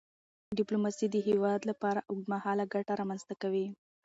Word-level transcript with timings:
ډیپلوماسي 0.57 1.05
د 1.11 1.15
هیواد 1.27 1.61
لپاره 1.69 2.05
اوږدمهاله 2.09 2.63
ګټه 2.73 2.93
رامنځته 3.01 3.33
کوي. 3.41 3.65